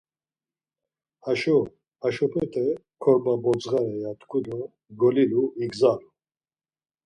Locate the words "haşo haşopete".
1.25-2.65